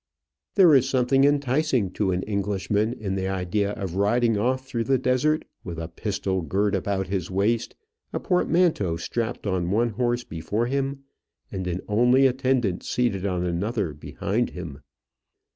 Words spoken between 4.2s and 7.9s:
off through the desert with a pistol girt about his waist,